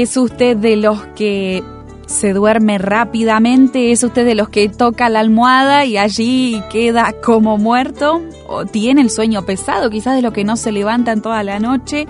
[0.00, 1.60] ¿Es usted de los que
[2.06, 3.90] se duerme rápidamente?
[3.90, 8.22] ¿Es usted de los que toca la almohada y allí queda como muerto?
[8.46, 12.06] ¿O tiene el sueño pesado, quizás de los que no se levantan toda la noche?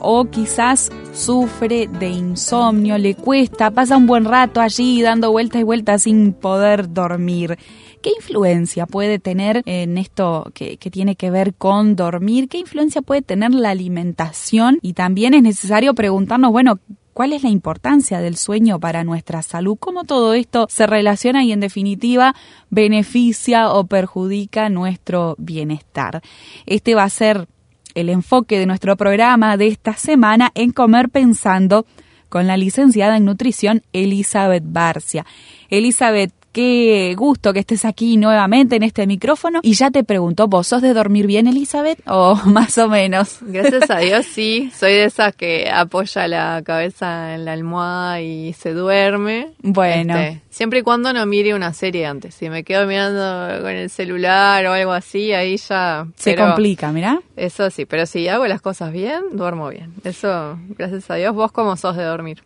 [0.00, 5.64] ¿O quizás sufre de insomnio, le cuesta, pasa un buen rato allí dando vueltas y
[5.64, 7.56] vueltas sin poder dormir?
[8.02, 12.48] ¿Qué influencia puede tener en esto que, que, tiene que ver con dormir?
[12.48, 14.78] ¿Qué influencia puede tener la alimentación?
[14.82, 16.80] Y también es necesario preguntarnos, bueno,
[17.18, 21.50] cuál es la importancia del sueño para nuestra salud, cómo todo esto se relaciona y
[21.50, 22.32] en definitiva
[22.70, 26.22] beneficia o perjudica nuestro bienestar.
[26.64, 27.48] Este va a ser
[27.96, 31.86] el enfoque de nuestro programa de esta semana en Comer Pensando
[32.28, 35.26] con la licenciada en nutrición Elizabeth Barcia.
[35.70, 39.60] Elizabeth, qué gusto que estés aquí nuevamente en este micrófono.
[39.62, 42.00] Y ya te pregunto, ¿vos sos de dormir bien, Elizabeth?
[42.06, 43.38] ¿O más o menos?
[43.42, 44.70] Gracias a Dios, sí.
[44.74, 49.52] Soy de esas que apoya la cabeza en la almohada y se duerme.
[49.62, 50.16] Bueno.
[50.16, 52.34] Este, siempre y cuando no mire una serie antes.
[52.34, 56.06] Si me quedo mirando con el celular o algo así, ahí ya...
[56.16, 57.20] Se complica, mira.
[57.36, 59.92] Eso sí, pero si hago las cosas bien, duermo bien.
[60.04, 61.34] Eso, gracias a Dios.
[61.34, 62.42] ¿Vos cómo sos de dormir?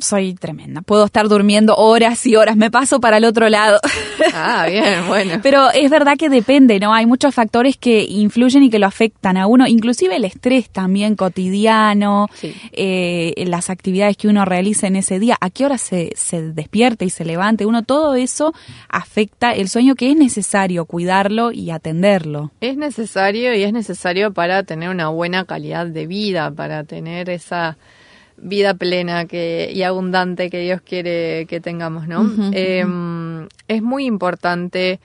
[0.00, 0.82] Soy tremenda.
[0.82, 2.56] Puedo estar durmiendo horas y horas.
[2.56, 3.80] Me paso para el otro lado.
[4.32, 5.40] Ah, bien, bueno.
[5.42, 6.92] Pero es verdad que depende, ¿no?
[6.92, 11.16] Hay muchos factores que influyen y que lo afectan a uno, inclusive el estrés también
[11.16, 12.28] cotidiano,
[12.72, 17.06] eh, las actividades que uno realiza en ese día, a qué hora se, se despierta
[17.06, 17.64] y se levante.
[17.64, 18.52] Uno, todo eso
[18.88, 22.52] afecta el sueño que es necesario cuidarlo y atenderlo.
[22.60, 27.78] Es necesario y es necesario para tener una buena calidad de vida, para tener esa
[28.40, 32.28] vida plena que, y abundante que Dios quiere que tengamos, ¿no?
[32.52, 35.00] Em, es muy importante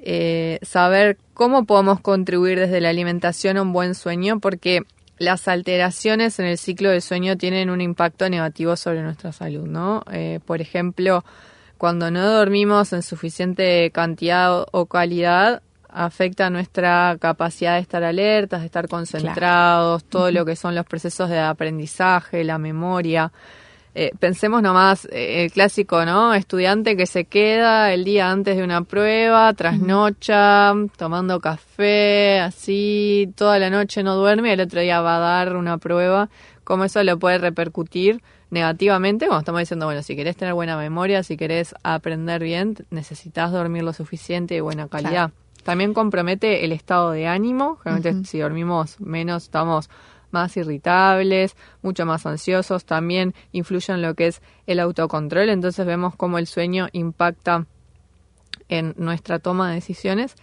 [0.00, 4.82] eh, saber cómo podemos contribuir desde la alimentación a un buen sueño, porque
[5.18, 10.02] las alteraciones en el ciclo del sueño tienen un impacto negativo sobre nuestra salud, ¿no?
[10.10, 11.24] Eh, por ejemplo,
[11.78, 18.66] cuando no dormimos en suficiente cantidad o calidad, afecta nuestra capacidad de estar alertas, de
[18.66, 23.30] estar concentrados, todo lo que son los procesos de aprendizaje, la memoria.
[23.94, 26.32] Eh, pensemos nomás, eh, el clásico, ¿no?
[26.32, 33.58] Estudiante que se queda el día antes de una prueba, trasnocha, tomando café, así, toda
[33.58, 36.30] la noche no duerme y el otro día va a dar una prueba.
[36.64, 39.26] ¿Cómo eso lo puede repercutir negativamente?
[39.26, 43.82] Como estamos diciendo, bueno, si querés tener buena memoria, si querés aprender bien, necesitas dormir
[43.82, 45.32] lo suficiente y buena calidad.
[45.62, 47.76] También compromete el estado de ánimo.
[47.82, 49.90] Generalmente si dormimos menos estamos
[50.30, 52.84] más irritables, mucho más ansiosos.
[52.84, 55.48] También influye en lo que es el autocontrol.
[55.48, 57.66] Entonces vemos cómo el sueño impacta
[58.68, 60.34] en nuestra toma de decisiones.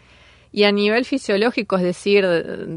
[0.51, 2.25] Y a nivel fisiológico, es decir,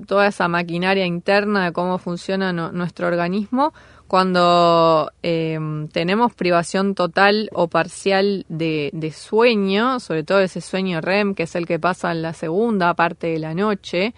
[0.06, 3.72] toda esa maquinaria interna de cómo funciona nuestro organismo,
[4.12, 11.44] cuando em, tenemos privación total o parcial de, sueño, sobre todo ese sueño REM, que
[11.44, 14.12] es el que pasa en la segunda parte de la noche,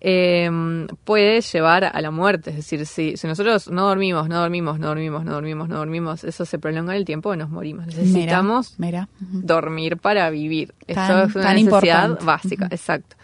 [0.00, 2.50] em, puede llevar a la muerte.
[2.50, 6.24] Es decir, si, si, nosotros no dormimos, no dormimos, no dormimos, no dormimos, no dormimos,
[6.24, 7.86] eso se prolonga en el tiempo y nos morimos.
[7.86, 8.74] Necesitamos
[9.20, 10.74] dormir para vivir.
[10.88, 13.14] eso es una necesidad básica, exacto.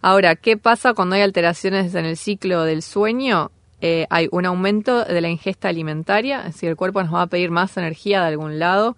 [0.00, 3.50] Ahora, ¿qué pasa cuando hay alteraciones en el ciclo del sueño?
[3.80, 7.26] Eh, hay un aumento de la ingesta alimentaria, es decir, el cuerpo nos va a
[7.26, 8.96] pedir más energía de algún lado.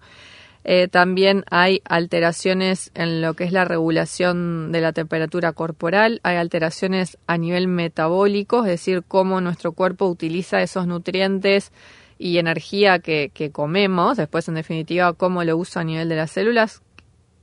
[0.65, 6.37] Eh, también hay alteraciones en lo que es la regulación de la temperatura corporal, hay
[6.37, 11.71] alteraciones a nivel metabólico, es decir, cómo nuestro cuerpo utiliza esos nutrientes
[12.17, 16.31] y energía que, que comemos, después en definitiva cómo lo usa a nivel de las
[16.31, 16.81] células.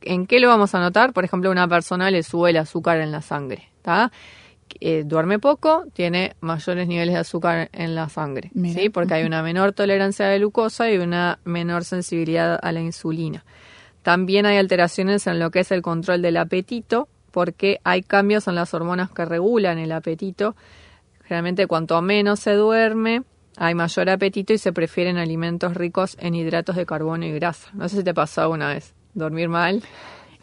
[0.01, 1.13] ¿En qué lo vamos a notar?
[1.13, 3.71] Por ejemplo, a una persona le sube el azúcar en la sangre.
[3.77, 4.11] ¿está?
[4.81, 8.89] Eh, duerme poco, tiene mayores niveles de azúcar en la sangre, ¿sí?
[8.89, 13.45] porque hay una menor tolerancia a la glucosa y una menor sensibilidad a la insulina.
[14.03, 18.55] También hay alteraciones en lo que es el control del apetito, porque hay cambios en
[18.55, 20.57] las hormonas que regulan el apetito.
[21.25, 23.23] Generalmente cuanto menos se duerme,
[23.57, 27.71] hay mayor apetito y se prefieren alimentos ricos en hidratos de carbono y grasa.
[27.75, 29.83] No sé si te pasó alguna vez dormir mal.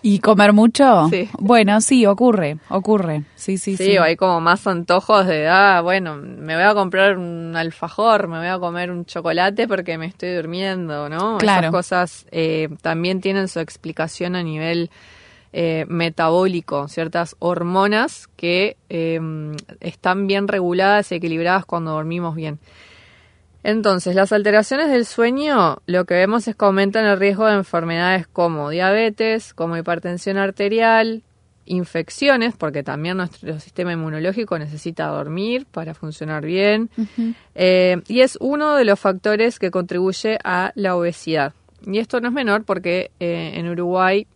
[0.07, 1.09] ¿Y comer mucho?
[1.09, 1.27] Sí.
[1.38, 3.24] Bueno, sí, ocurre, ocurre.
[3.36, 3.98] Sí, sí, Sí, sí.
[3.98, 8.48] hay como más antojos de, ah, bueno, me voy a comprar un alfajor, me voy
[8.48, 11.38] a comer un chocolate porque me estoy durmiendo, ¿no?
[11.39, 11.63] Claro.
[11.68, 14.92] Esas cosas eh, también tienen su explicación a nivel
[15.51, 19.19] eh, metabólico, ciertas hormonas que eh,
[19.81, 22.59] están bien reguladas y equilibradas cuando dormimos bien.
[23.67, 28.25] Entonces, las alteraciones del sueño lo que vemos es que aumentan el riesgo de enfermedades
[28.25, 31.21] como diabetes, como hipertensión arterial,
[31.65, 36.89] infecciones, porque también nuestro sistema inmunológico necesita dormir para funcionar bien,
[37.55, 41.51] eh, y es uno de los factores que contribuye a la obesidad.
[41.85, 44.27] Y esto no es menor porque eh, en Uruguay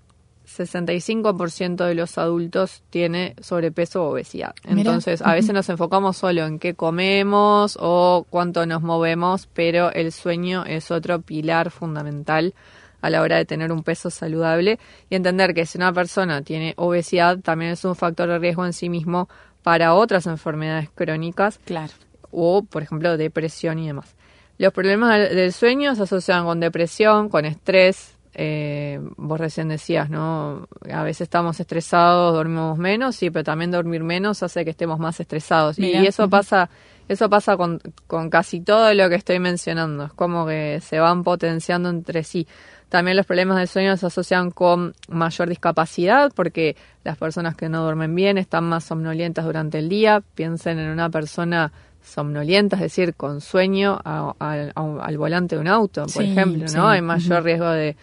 [0.57, 4.53] 65% de los adultos tiene sobrepeso o obesidad.
[4.67, 4.79] Mira.
[4.81, 10.11] Entonces, a veces nos enfocamos solo en qué comemos o cuánto nos movemos, pero el
[10.11, 12.53] sueño es otro pilar fundamental
[13.01, 14.77] a la hora de tener un peso saludable
[15.09, 18.73] y entender que si una persona tiene obesidad también es un factor de riesgo en
[18.73, 19.27] sí mismo
[19.63, 21.93] para otras enfermedades crónicas Claro.
[22.31, 24.15] o, por ejemplo, depresión y demás.
[24.57, 28.15] Los problemas del sueño se asocian con depresión, con estrés.
[28.33, 30.67] Eh, vos recién decías, ¿no?
[30.91, 35.19] A veces estamos estresados, dormimos menos, sí, pero también dormir menos hace que estemos más
[35.19, 35.77] estresados.
[35.79, 36.69] Y- Mira, y eso pasa,
[37.09, 40.05] eso pasa con, con casi todo lo que estoy mencionando.
[40.05, 42.47] Es como que se van potenciando entre sí.
[42.89, 46.75] También los problemas del sueño se asocian con mayor discapacidad porque
[47.05, 50.21] las personas que no duermen bien están más somnolientas durante el día.
[50.35, 51.71] Piensen en una persona
[52.03, 56.31] somnolienta, es decir, con sueño a- a- a- al volante de un auto, por Sí,
[56.31, 56.67] ejemplo, ¿no?
[56.69, 57.95] sí, Hay mayor riesgo de,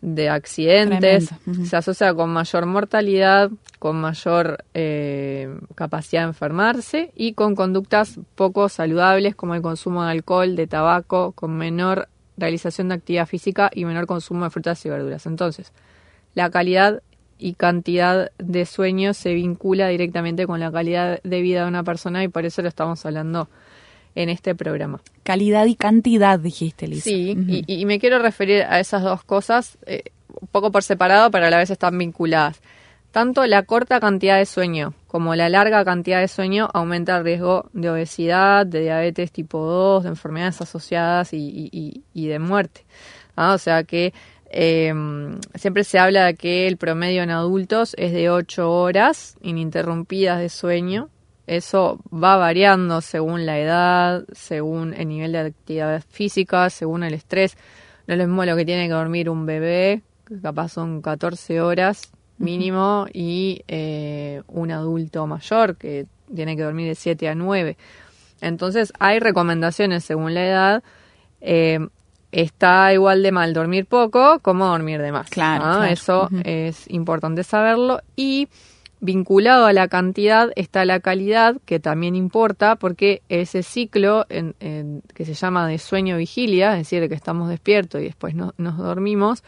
[0.00, 1.30] de accidentes,
[1.66, 8.68] se asocia con mayor mortalidad, con mayor eh, capacidad de enfermarse y con conductas poco
[8.68, 13.84] saludables como el consumo de alcohol, de tabaco, con menor realización de actividad física y
[13.84, 15.26] menor consumo de frutas y verduras.
[15.26, 15.72] Entonces,
[16.34, 17.02] la calidad
[17.38, 22.22] y cantidad de sueño se vincula directamente con la calidad de vida de una persona
[22.24, 23.48] y por eso lo estamos hablando
[24.14, 25.00] en este programa.
[25.22, 27.04] Calidad y cantidad, dijiste, Lisa.
[27.10, 30.02] Sí, y, y me quiero referir a esas dos cosas eh,
[30.40, 32.60] un poco por separado, pero a la vez están vinculadas.
[33.12, 37.70] Tanto la corta cantidad de sueño como la larga cantidad de sueño aumenta el riesgo
[37.72, 42.84] de obesidad, de diabetes tipo 2, de enfermedades asociadas y, y- y- y de muerte.
[43.36, 44.12] Ah, O sea que
[44.50, 44.92] eh,
[45.54, 50.48] siempre se habla de que el promedio en adultos es de 8 horas ininterrumpidas de
[50.48, 51.10] sueño.
[51.46, 57.56] Eso va variando según la edad, según el nivel de actividad física, según el estrés.
[58.06, 61.60] No es lo mismo lo que tiene que dormir un bebé, que capaz son 14
[61.60, 67.76] horas mínimo, y eh, un adulto mayor que tiene que dormir de 7 a 9.
[68.40, 70.82] Entonces hay recomendaciones según la edad.
[71.40, 71.80] Eh,
[72.32, 75.28] está igual de mal dormir poco como dormir de más.
[75.30, 75.84] Claro, claro.
[75.84, 78.00] Eso es importante saberlo.
[78.16, 78.48] Y
[79.00, 85.02] vinculado a la cantidad está la calidad, que también importa, porque ese ciclo en- en-
[85.14, 89.44] que se llama de sueño-vigilia, es decir, que estamos despiertos y después no- nos dormimos,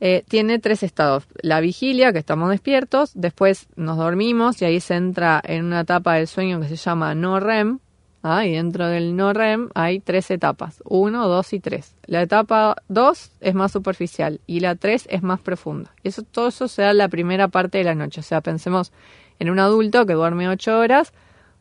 [0.00, 1.26] eh, tiene tres estados.
[1.42, 6.14] La vigilia, que estamos despiertos, después nos dormimos y ahí se entra en una etapa
[6.14, 7.80] del sueño que se llama no REM.
[8.22, 8.46] ¿Ah?
[8.46, 11.94] Y dentro del no REM hay tres etapas, uno, dos y tres.
[12.06, 15.92] La etapa dos es más superficial y la tres es más profunda.
[16.04, 18.20] Eso, todo eso se da en la primera parte de la noche.
[18.20, 18.92] O sea, pensemos
[19.38, 21.12] en un adulto que duerme ocho horas,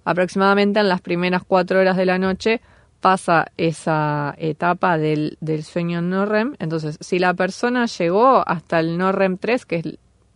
[0.06, 2.62] aproximadamente en las primeras cuatro horas de la noche
[3.00, 6.56] pasa esa etapa del, sueño no REM.
[6.60, 9.86] Entonces, si la persona llegó hasta el no REM 3, que es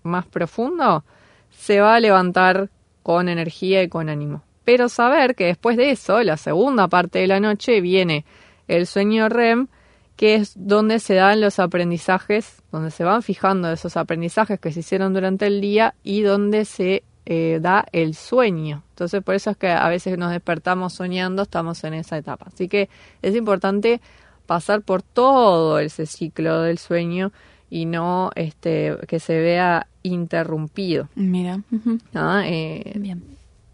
[0.04, 1.04] más profundo,
[1.50, 2.70] se va a levantar
[3.04, 4.44] con energía y con ánimo.
[4.64, 8.26] Pero saber que después de eso, la segunda parte de la noche, viene
[8.68, 9.68] el sueño REM,
[10.16, 14.82] que es donde se dan los aprendizajes, donde se van fijando esos aprendizajes que se
[14.82, 18.84] hicieron durante el día y donde se eh, da el sueño.
[18.90, 22.48] Entonces, por eso es que a veces nos despertamos soñando, estamos en esa etapa.
[22.54, 22.90] Así que
[23.22, 24.00] es importante
[24.46, 27.32] pasar por todo ese ciclo del sueño
[27.70, 31.08] y no este que se vea interrumpido.
[31.16, 31.62] Mira.
[32.14, 32.42] ¿no?
[32.42, 33.24] Eh, Bien.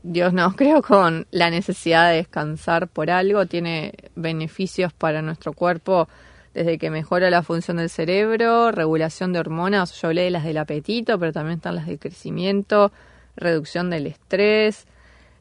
[0.09, 6.07] Dios nos creó con la necesidad de descansar por algo, tiene beneficios para nuestro cuerpo
[6.53, 10.57] desde que mejora la función del cerebro, regulación de hormonas, yo hablé de las del
[10.57, 12.91] apetito, pero también están las del crecimiento,
[13.35, 14.87] reducción del estrés,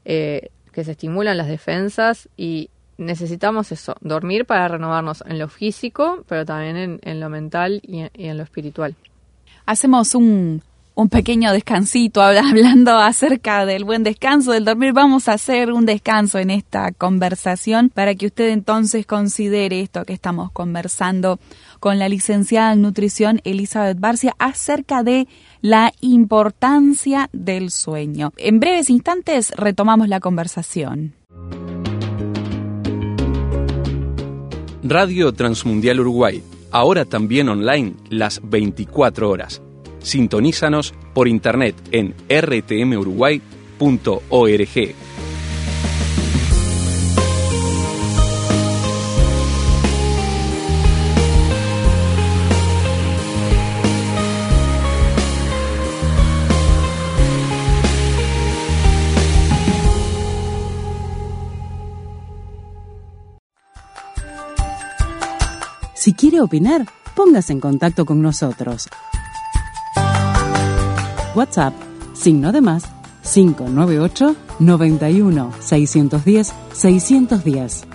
[0.04, 2.68] eh, que se estimulan las defensas y
[2.98, 8.00] necesitamos eso, dormir para renovarnos en lo físico, pero también en, en lo mental y
[8.00, 8.94] en, y en lo espiritual.
[9.64, 10.62] Hacemos un
[10.96, 14.92] un pequeño descansito, hablando acerca del buen descanso, del dormir.
[14.92, 20.14] Vamos a hacer un descanso en esta conversación para que usted entonces considere esto que
[20.14, 21.38] estamos conversando
[21.78, 25.28] con la licenciada en nutrición Elizabeth Barcia acerca de
[25.60, 28.32] la importancia del sueño.
[28.38, 31.12] En breves instantes retomamos la conversación.
[34.82, 39.60] Radio Transmundial Uruguay, ahora también online las 24 horas.
[40.06, 44.94] Sintonízanos por internet en rtmuruguay.org.
[65.94, 66.86] Si quiere opinar,
[67.16, 68.88] póngase en contacto con nosotros.
[71.36, 71.74] WhatsApp,
[72.14, 72.84] signo de más,
[73.22, 77.86] 598 91 610 610.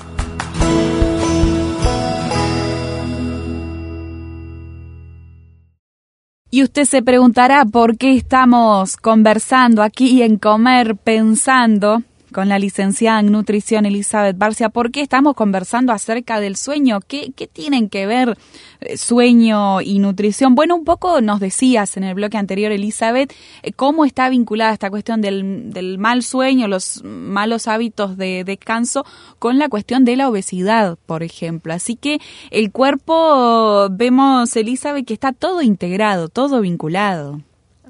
[6.54, 13.20] Y usted se preguntará por qué estamos conversando aquí en Comer Pensando con la licenciada
[13.20, 17.00] en nutrición Elizabeth Barcia, porque estamos conversando acerca del sueño.
[17.08, 18.38] ¿Qué, qué tienen que ver
[18.80, 20.56] eh, sueño y nutrición?
[20.56, 23.34] Bueno, un poco nos decías en el bloque anterior, Elizabeth,
[23.64, 29.06] eh, cómo está vinculada esta cuestión del, del mal sueño, los malos hábitos de descanso,
[29.40, 31.74] con la cuestión de la obesidad, por ejemplo.
[31.74, 32.20] Así que
[32.50, 37.42] el cuerpo, vemos, Elizabeth, que está todo integrado, todo vinculado.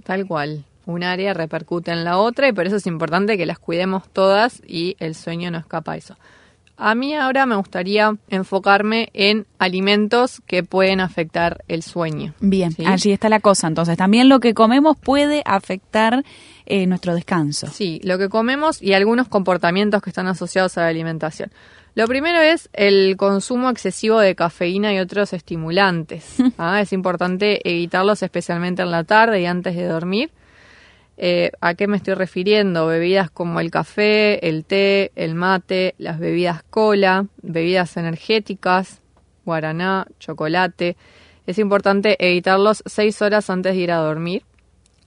[0.04, 3.60] Tal cual un área repercute en la otra y por eso es importante que las
[3.60, 6.16] cuidemos todas y el sueño no escapa a eso.
[6.84, 12.34] A mí ahora me gustaría enfocarme en alimentos que pueden afectar el sueño.
[12.40, 13.68] Bien, allí está la cosa.
[13.68, 16.24] Entonces, también lo que comemos puede afectar
[16.66, 17.68] eh, nuestro descanso.
[17.68, 21.52] Sí, lo que comemos y algunos comportamientos que están asociados a la alimentación.
[21.94, 26.38] Lo primero es el consumo excesivo de cafeína y otros estimulantes.
[26.58, 26.82] ¿ah?
[26.82, 30.32] Es importante evitarlos especialmente en la tarde y antes de dormir
[31.24, 32.88] eh, ¿A qué me estoy refiriendo?
[32.88, 39.02] Bebidas como el café, el té, el mate, las bebidas cola, bebidas energéticas,
[39.46, 40.98] guaraná, chocolate.
[41.46, 44.42] Es importante evitarlos seis horas antes de ir a dormir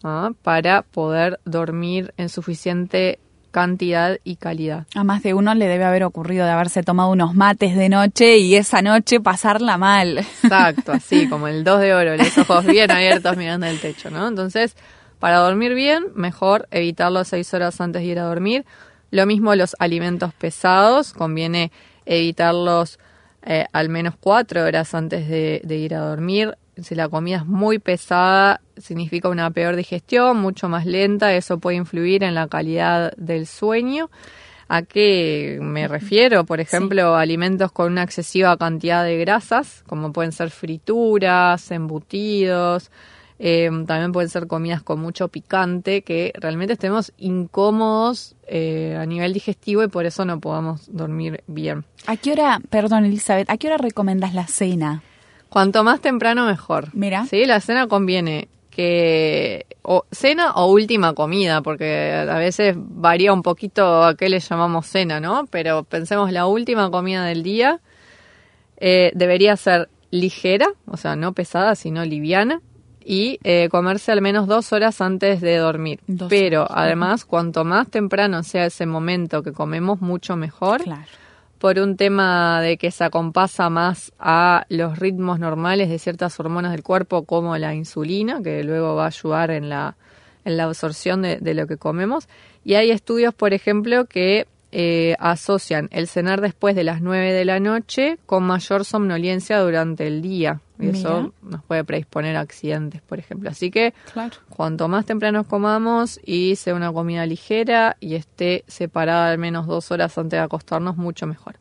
[0.04, 0.30] ¿ah?
[0.42, 3.18] para poder dormir en suficiente
[3.50, 4.86] cantidad y calidad.
[4.94, 8.38] A más de uno le debe haber ocurrido de haberse tomado unos mates de noche
[8.38, 10.18] y esa noche pasarla mal.
[10.18, 14.28] Exacto, así como el dos de oro, los ojos bien abiertos mirando el techo, ¿no?
[14.28, 14.76] Entonces,
[15.24, 18.66] para dormir bien, mejor evitarlo seis horas antes de ir a dormir.
[19.10, 21.72] Lo mismo los alimentos pesados, conviene
[22.04, 22.98] evitarlos
[23.42, 26.58] eh, al menos cuatro horas antes de, ir a dormir.
[26.76, 31.78] Si la comida es muy pesada, significa una peor digestión, mucho más lenta, eso puede
[31.78, 34.10] influir en la calidad del sueño.
[34.68, 36.44] ¿A qué me refiero?
[36.44, 42.90] Por ejemplo, alimentos con una excesiva cantidad de grasas, como pueden ser frituras, embutidos,
[43.38, 49.32] eh, también pueden ser comidas con mucho picante, que realmente estemos incómodos eh, a nivel
[49.32, 51.84] digestivo y por eso no podamos dormir bien.
[52.06, 55.02] ¿A qué hora, perdón Elizabeth, a qué hora recomiendas la cena?
[55.48, 56.88] Cuanto más temprano mejor.
[56.92, 57.26] Mira.
[57.26, 63.42] Sí, la cena conviene que o cena o última comida, porque a veces varía un
[63.42, 65.46] poquito a qué le llamamos cena, ¿no?
[65.50, 67.80] Pero pensemos la última comida del día
[68.78, 72.60] eh, debería ser ligera, o sea, no pesada, sino liviana,
[73.04, 76.00] y eh, comerse al menos dos horas antes de dormir.
[76.28, 80.82] Pero además, cuanto más temprano sea ese momento que comemos, mucho mejor.
[81.58, 86.72] Por un tema de que se acompasa más a los ritmos normales de ciertas hormonas
[86.72, 89.96] del cuerpo, como la insulina, que luego va a ayudar en la,
[90.44, 92.28] en la absorción de, de lo que comemos.
[92.64, 97.44] Y hay estudios, por ejemplo, que eh, asocian el cenar después de las 9 de
[97.44, 100.62] la noche con mayor somnolencia durante el día.
[100.80, 103.48] Y eso nos puede predisponer a accidentes, por ejemplo.
[103.48, 103.94] Así que
[104.48, 109.92] cuanto más temprano comamos y sea una comida ligera y esté separada al menos dos
[109.92, 111.54] horas antes de acostarnos, mucho mejor.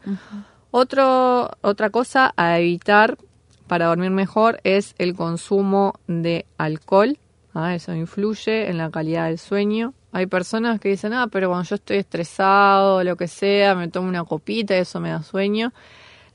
[0.71, 3.19] Otro, otra cosa a evitar
[3.67, 7.19] para dormir mejor es el consumo de alcohol.
[7.53, 9.93] Ah, eso influye en la calidad del sueño.
[10.13, 13.87] Hay personas que dicen, ah, pero cuando yo estoy estresado o lo que sea, me
[13.87, 15.73] tomo una copita y eso me da sueño.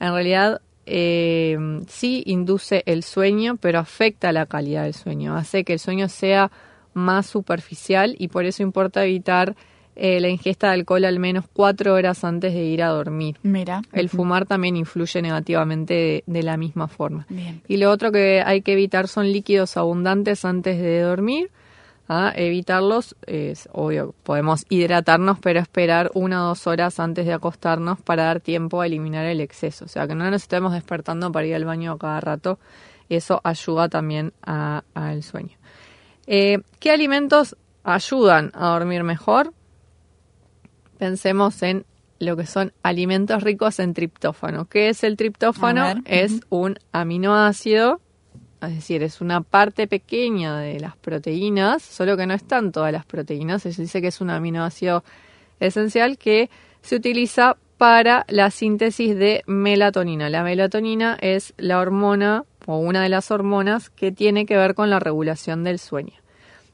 [0.01, 1.57] En realidad, eh,
[1.87, 5.37] sí induce el sueño, pero afecta la calidad del sueño.
[5.37, 6.51] Hace que el sueño sea
[6.93, 9.55] más superficial y por eso importa evitar
[9.95, 13.37] eh, la ingesta de alcohol al menos cuatro horas antes de ir a dormir.
[13.45, 13.83] Mira.
[13.93, 17.29] El fumar también influye negativamente de, la misma forma.
[17.69, 21.51] Y lo otro que hay que evitar son líquidos abundantes antes de dormir
[22.09, 28.01] a evitarlos, es obvio, podemos hidratarnos, pero esperar una o dos horas antes de acostarnos
[28.01, 29.85] para dar tiempo a eliminar el exceso.
[29.85, 32.59] O sea, que no nos estemos despertando para ir al baño cada rato.
[33.11, 35.59] Eso ayuda también al sueño.
[36.27, 39.53] Eh, ¿Qué alimentos ayudan a dormir mejor?
[40.99, 41.85] Pensemos en
[42.19, 44.65] lo que son alimentos ricos en triptófano.
[44.65, 45.95] ¿Qué es el triptófano?
[46.07, 48.01] Es un aminoácido
[48.61, 53.07] es decir, es una parte pequeña de las proteínas, solo que no están todas las
[53.07, 55.05] proteínas, se dice que es un aminoácido
[55.61, 56.51] esencial que
[56.83, 60.29] se utiliza para la síntesis de melatonina.
[60.29, 64.91] La melatonina es la hormona o una de las hormonas que tiene que ver con
[64.91, 66.15] la regulación del sueño.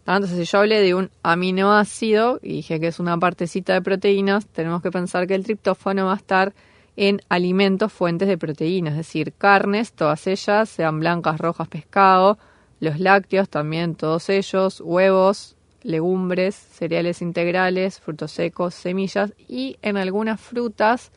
[0.07, 3.83] Ah, entonces, si yo hablé de un aminoácido y dije que es una partecita de
[3.83, 6.53] proteínas, tenemos que pensar que el triptófano va a estar
[6.96, 12.38] en alimentos fuentes de proteínas, es decir, carnes, todas ellas, sean blancas, rojas, pescado,
[12.80, 20.40] los lácteos también, todos ellos, huevos, legumbres, cereales integrales, frutos secos, semillas y en algunas
[20.40, 21.12] frutas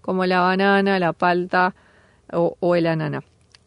[0.00, 1.74] como la banana, la palta
[2.32, 3.22] o, el anana.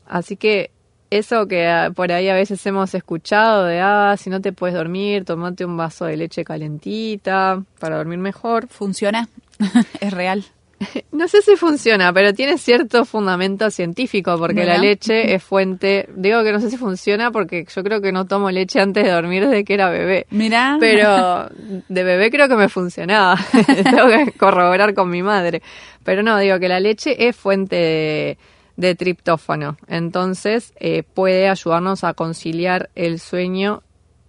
[0.05, 0.71] Así que
[1.09, 4.75] eso que ah, por ahí a veces hemos escuchado de, ah, si no te puedes
[4.75, 8.67] dormir, tomate un vaso de leche calentita para dormir mejor.
[8.67, 9.27] ¿Funciona?
[9.99, 10.45] ¿Es real?
[11.11, 16.09] No sé si funciona, pero tiene cierto fundamento científico, porque la leche es fuente.
[16.15, 19.11] Digo que no sé si funciona porque yo creo que no tomo leche antes de
[19.11, 20.25] dormir desde que era bebé.
[20.31, 20.77] Mira.
[20.79, 21.49] Pero
[21.87, 23.37] de bebé creo que me funcionaba.
[23.83, 25.61] Tengo que corroborar con mi madre.
[26.03, 28.37] Pero no, digo que la leche es fuente
[28.75, 29.77] de, triptófano.
[29.87, 33.83] Entonces eh, puede ayudarnos a conciliar el sueño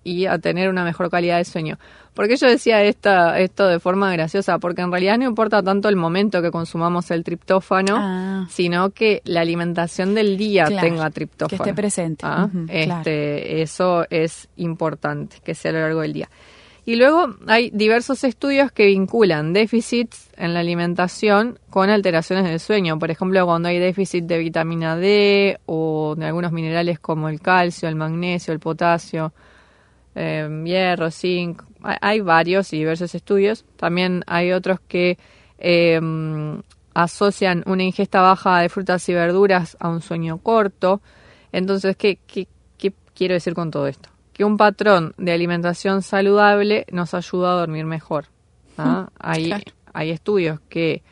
[0.05, 1.79] y a tener una mejor calidad de sueño.
[2.15, 4.59] Porque yo decía esta, esto de forma graciosa?
[4.59, 8.47] Porque en realidad no importa tanto el momento que consumamos el triptófano, ah.
[8.49, 11.49] sino que la alimentación del día tenga triptófano.
[11.49, 12.25] Que esté presente.
[12.25, 16.29] Ah, este, Eso es importante, que sea a lo largo del día.
[16.87, 22.99] Y luego hay diversos estudios que vinculan déficits en la alimentación con alteraciones del sueño.
[22.99, 27.89] Por ejemplo, cuando hay déficit de vitamina D o de algunos minerales como el calcio,
[27.89, 29.33] el magnesio, el potasio,
[30.15, 33.65] eh, hierro, zinc, hay varios y diversos estudios.
[33.77, 35.19] También hay otros que
[35.59, 36.63] em,
[36.95, 41.01] asocian una ingesta baja de frutas y verduras a un sueño corto.
[41.53, 42.47] Entonces, ¿qué, qué,
[43.15, 44.09] quiero decir con todo esto?
[44.33, 48.27] Que un patrón de alimentación saludable nos ayuda a dormir mejor.
[48.79, 49.09] ¿ah?
[49.19, 49.53] hay,
[49.93, 51.03] hay estudios que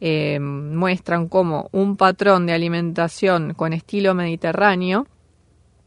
[0.00, 5.06] em, muestran cómo un patrón de alimentación con estilo mediterráneo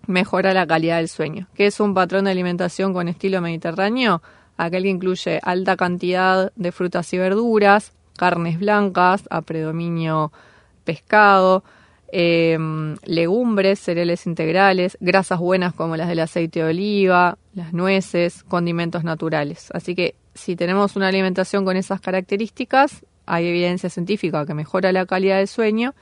[0.08, 1.48] mejora la calidad del sueño.
[1.56, 4.22] ¿Qué es un patrón de alimentación con estilo mediterráneo?
[4.58, 10.32] Aquel que incluye alta cantidad de frutas y verduras, carnes blancas, a predominio
[10.84, 11.64] pescado,
[12.12, 19.04] em, legumbres, cereales integrales, grasas buenas como las del aceite de oliva, las nueces, condimentos
[19.04, 19.70] naturales.
[19.74, 25.06] Así que si tenemos una alimentación con esas características, hay evidencia científica que mejora la
[25.06, 25.96] calidad del sueño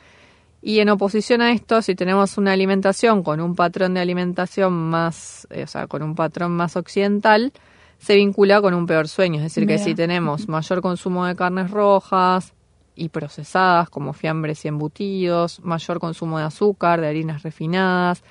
[0.65, 5.45] y en oposición a esto, si tenemos una alimentación con un patrón de alimentación más,
[5.49, 7.51] eh, o sea, con un patrón más occidental,
[7.99, 9.37] se vincula con un peor sueño.
[9.37, 12.53] Es decir, que si tenemos mayor consumo de carnes rojas
[12.95, 18.23] y procesadas, como fiambres y embutidos, mayor consumo de azúcar, de harinas refinadas,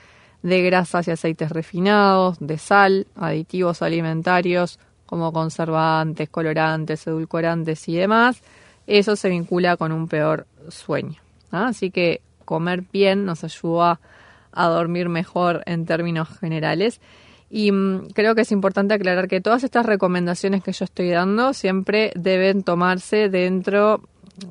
[0.43, 8.41] de grasas y aceites refinados, de sal, aditivos alimentarios como conservantes, colorantes, edulcorantes y demás,
[8.87, 11.21] eso se vincula con un peor sueño.
[11.53, 14.01] Así que comer bien nos ayuda
[14.53, 17.01] a dormir mejor en términos generales.
[17.51, 21.53] Y mm, creo que es importante aclarar que todas estas recomendaciones que yo estoy dando
[21.53, 24.01] siempre deben tomarse dentro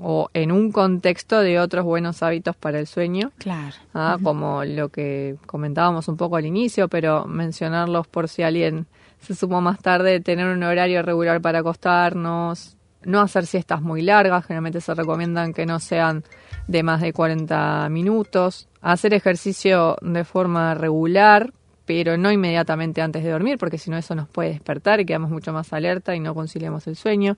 [0.02, 3.32] o en un contexto de otros buenos hábitos para el sueño.
[3.38, 3.76] Claro.
[3.94, 4.18] ¿ah?
[4.22, 8.86] Como lo que comentábamos un poco al inicio, pero mencionarlos por si alguien
[9.20, 14.46] se sumó más tarde, tener un horario regular para acostarnos, no hacer siestas muy largas,
[14.46, 16.24] generalmente se recomiendan que no sean
[16.68, 21.52] de más de 40 minutos, hacer ejercicio de forma regular,
[21.86, 25.32] pero no inmediatamente antes de dormir, porque si no eso nos puede despertar y quedamos
[25.32, 27.38] mucho más alerta y no conciliamos el sueño.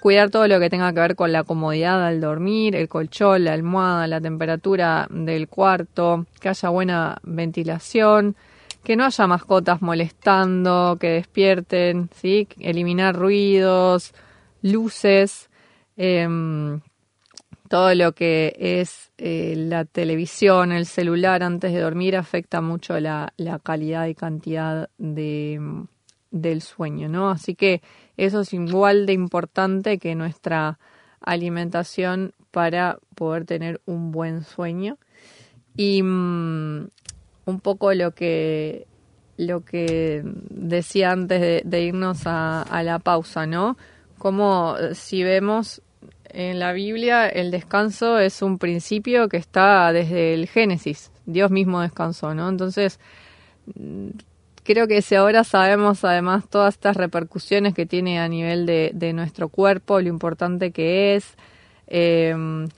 [0.00, 3.54] Cuidar todo lo que tenga que ver con la comodidad al dormir, el colchón, la
[3.54, 8.36] almohada, la temperatura del cuarto, que haya buena ventilación,
[8.82, 12.46] que no haya mascotas molestando, que despierten, ¿sí?
[12.60, 14.12] eliminar ruidos,
[14.64, 15.50] luces,
[15.96, 16.80] em,
[17.68, 23.32] todo lo que es eh, la televisión, el celular antes de dormir afecta mucho la,
[23.62, 25.60] calidad y cantidad de,
[26.30, 27.30] del sueño, ¿no?
[27.30, 27.82] Así que
[28.16, 30.78] eso es igual de importante que nuestra
[31.20, 34.96] alimentación para poder tener un buen sueño.
[35.76, 36.88] Y mm,
[37.46, 38.86] un poco lo que
[39.36, 43.76] lo que decía antes de, irnos a, la pausa, ¿no?
[44.24, 45.82] Como eh, si vemos
[46.30, 51.82] en la Biblia el descanso es un principio que está desde el Génesis, Dios mismo
[51.82, 52.48] descansó, ¿no?
[52.48, 52.98] Entonces,
[53.74, 54.08] mm,
[54.62, 59.50] creo que si ahora sabemos además todas estas repercusiones que tiene a nivel de, nuestro
[59.50, 61.34] cuerpo, lo importante que es,
[61.86, 62.34] eh,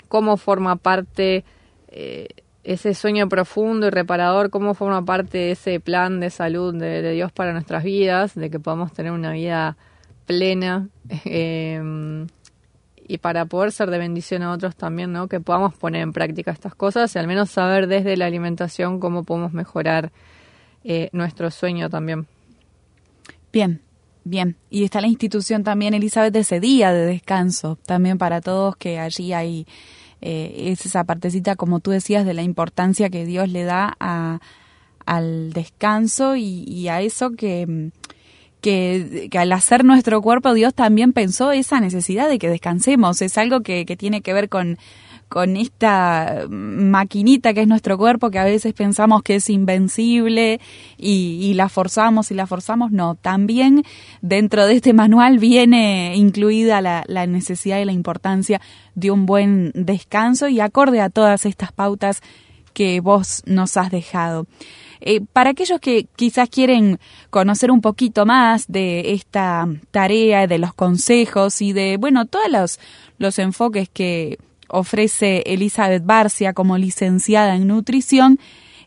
[0.09, 1.45] cómo forma parte...
[1.87, 2.27] Eh,
[2.65, 7.31] ese sueño profundo y reparador, cómo forma parte de ese plan de salud de, Dios
[7.31, 9.77] para nuestras vidas, de que podamos tener una vida
[10.27, 10.89] plena
[11.25, 12.27] em,
[13.09, 15.29] y para poder ser de bendición a otros también, ¿no?
[15.29, 19.23] Que podamos poner en práctica estas cosas y al menos saber desde la alimentación cómo
[19.23, 20.13] podemos mejorar
[20.85, 22.27] eh, nuestro sueño también.
[23.53, 23.81] Bien,
[24.25, 24.57] bien.
[24.71, 28.99] Y está la institución también, Elizabeth, de ese día de descanso, también para todos que
[28.99, 29.67] allí hay
[30.21, 34.41] eh, es esa partecita, como tú decías, de la importancia que Dios le da a,
[35.05, 37.91] al descanso y, a eso que,
[38.67, 43.23] que, al hacer nuestro cuerpo Dios también pensó esa necesidad de que descansemos.
[43.23, 44.77] Es algo que, tiene que ver con
[45.29, 50.61] con esta maquinita que es nuestro cuerpo, que a veces pensamos que es invencible
[50.97, 52.93] y, la forzamos y la forzamos.
[52.93, 53.83] No, también
[54.21, 58.61] dentro de este manual viene incluida la, necesidad y la importancia
[58.95, 62.23] de un buen descanso y acorde a todas estas pautas
[62.73, 64.47] que vos nos has dejado.
[65.01, 66.99] Eh, para aquellos que quizás quieren
[67.31, 72.81] conocer un poquito más de esta tarea, de los consejos y de, bueno, todos los,
[73.19, 78.39] los enfoques que, ofrece Elizabeth Barcia como licenciada en nutrición,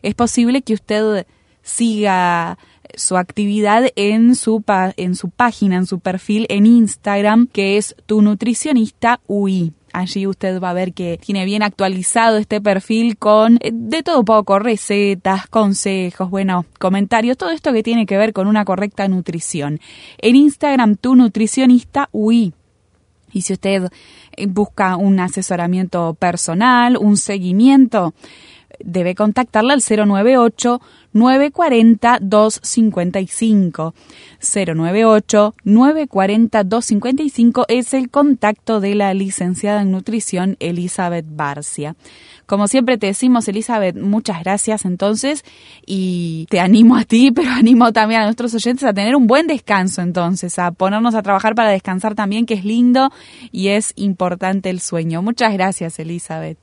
[0.02, 1.26] es posible que usted
[1.62, 2.58] siga
[2.96, 4.64] su actividad en su,
[4.96, 9.72] en su página, en su perfil en Instagram, que es tu nutricionista UI.
[9.92, 14.24] Allí usted va a ver que tiene bien actualizado este perfil con eh, de todo
[14.24, 19.80] poco, recetas, consejos, bueno, comentarios, todo esto que tiene que ver con una correcta nutrición.
[20.18, 22.52] En Instagram, tu nutricionista UI.
[23.32, 23.88] Y si usted
[24.36, 28.14] eh, busca un asesoramiento personal, un seguimiento,
[28.84, 30.80] debe contactarla al 098
[31.12, 33.94] 940 255.
[34.40, 41.96] 098 940 255 es el contacto de la licenciada en nutrición Elizabeth Barcia.
[42.46, 45.44] Como siempre te decimos, Elizabeth, muchas gracias entonces
[45.86, 49.46] y te animo a ti, pero animo también a nuestros oyentes a tener un buen
[49.46, 53.10] descanso entonces, a ponernos a trabajar para descansar también, que es lindo
[53.52, 55.22] y es importante el sueño.
[55.22, 56.58] Muchas gracias, Elizabeth.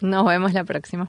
[0.00, 1.06] Nos vemos la próxima.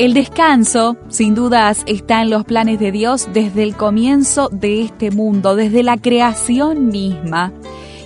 [0.00, 5.10] El descanso, sin dudas, está en los planes de Dios desde el comienzo de este
[5.10, 7.52] mundo, desde la creación misma.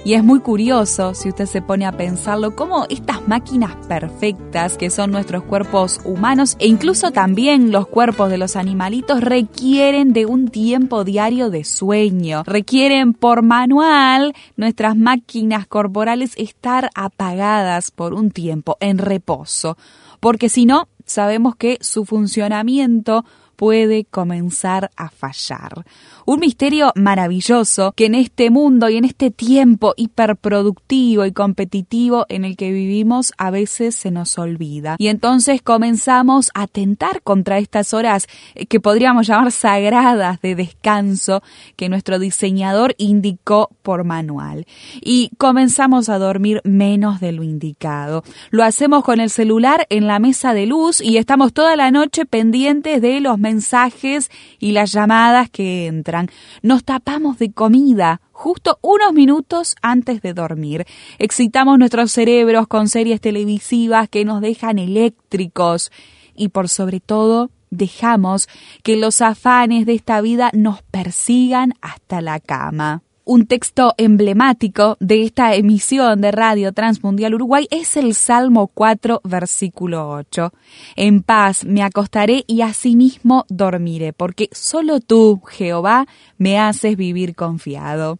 [0.06, 4.90] Y es muy curioso, si usted se pone a pensarlo, cómo estas máquinas perfectas que
[4.90, 10.48] son nuestros cuerpos humanos e incluso también los cuerpos de los animalitos requieren de un
[10.48, 12.42] tiempo diario de sueño.
[12.44, 19.78] Requieren por manual nuestras máquinas corporales estar apagadas por un tiempo, en reposo.
[20.20, 23.24] Porque si no, sabemos que su funcionamiento
[23.56, 25.84] puede comenzar a fallar.
[26.26, 32.44] Un misterio maravilloso que en este mundo y en este tiempo hiperproductivo y competitivo en
[32.44, 34.96] el que vivimos a veces se nos olvida.
[34.98, 41.42] Y entonces comenzamos a tentar contra estas horas eh, que podríamos llamar sagradas de descanso
[41.76, 44.66] que nuestro diseñador indicó por manual.
[45.00, 48.24] Y comenzamos a dormir menos de lo indicado.
[48.50, 52.24] Lo hacemos con el celular en la mesa de luz y estamos toda la noche
[52.26, 56.30] pendientes de los mensajes y las llamadas que entran.
[56.62, 60.86] Nos tapamos de comida justo unos minutos antes de dormir.
[61.18, 65.92] Excitamos nuestros cerebros con series televisivas que nos dejan eléctricos
[66.34, 68.48] y por sobre todo dejamos
[68.82, 73.03] que los afanes de esta vida nos persigan hasta la cama.
[73.26, 80.10] Un texto emblemático de esta emisión de Radio Transmundial Uruguay es el Salmo 4, versículo
[80.10, 80.52] 8.
[80.96, 86.06] En paz me acostaré y asimismo dormiré, porque solo tú, Jehová,
[86.36, 88.18] me haces vivir confiado.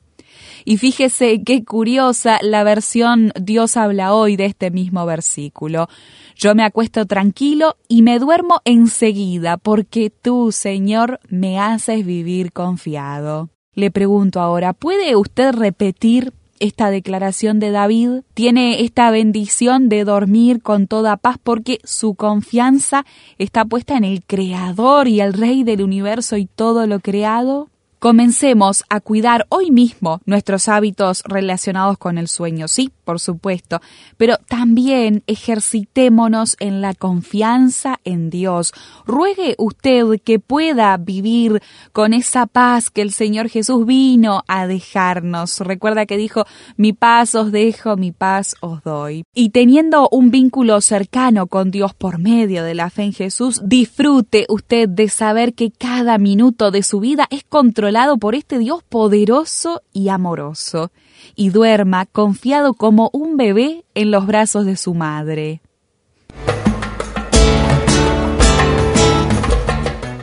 [0.65, 5.87] Y fíjese qué curiosa la versión Dios habla hoy de este mismo versículo.
[6.35, 13.51] Yo me acuesto tranquilo y me duermo enseguida, porque tú, Señor, me haces vivir confiado.
[13.75, 18.21] Le pregunto ahora, ¿puede usted repetir esta declaración de David?
[18.35, 23.05] ¿Tiene esta bendición de dormir con toda paz porque su confianza
[23.39, 27.69] está puesta en el Creador y el Rey del universo y todo lo creado?
[28.05, 33.81] Comencemos a cuidar hoy mismo nuestros hábitos relacionados con el sueño, sí, por supuesto,
[34.19, 38.75] pero también ejercitémonos en la confianza en Dios.
[39.07, 41.63] Ruegue usted que pueda vivir
[41.93, 45.61] con esa paz que el Señor Jesús vino a dejarnos.
[45.61, 46.45] Recuerda que dijo,
[46.77, 49.25] mi paz os dejo, mi paz os doy.
[49.33, 54.45] Y teniendo un vínculo cercano con Dios por medio de la fe en Jesús, disfrute
[54.51, 59.83] usted de saber que cada minuto de su vida es controlado por este Dios poderoso
[59.93, 60.91] y amoroso
[61.37, 65.61] y duerma confiado como un bebé en los brazos de su madre.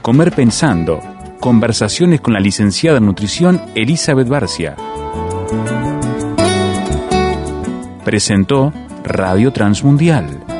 [0.02, 1.00] Comer pensando.
[1.40, 4.76] Conversaciones con la licenciada en nutrición Elizabeth Barcia.
[8.04, 10.51] Presentó Radio Transmundial.